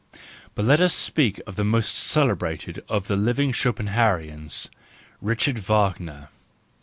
But 0.55 0.65
let 0.65 0.81
us 0.81 0.95
speak 0.95 1.39
of 1.45 1.57
the 1.57 1.63
most 1.63 1.93
celebrated 1.93 2.83
of 2.89 3.05
the 3.07 3.15
living 3.15 3.51
Schopenhauerians, 3.51 4.67
Richard 5.21 5.59
Wagner. 5.59 6.29